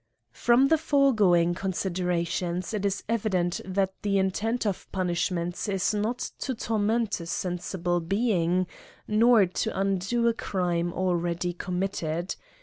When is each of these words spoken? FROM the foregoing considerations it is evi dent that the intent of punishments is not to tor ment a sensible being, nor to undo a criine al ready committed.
FROM 0.31 0.69
the 0.69 0.79
foregoing 0.79 1.53
considerations 1.53 2.73
it 2.73 2.87
is 2.87 3.03
evi 3.07 3.29
dent 3.29 3.61
that 3.63 3.93
the 4.01 4.17
intent 4.17 4.65
of 4.65 4.91
punishments 4.91 5.69
is 5.69 5.93
not 5.93 6.31
to 6.39 6.55
tor 6.55 6.79
ment 6.79 7.19
a 7.19 7.27
sensible 7.27 7.99
being, 7.99 8.65
nor 9.07 9.45
to 9.45 9.79
undo 9.79 10.27
a 10.27 10.33
criine 10.33 10.91
al 10.91 11.13
ready 11.13 11.53
committed. 11.53 12.35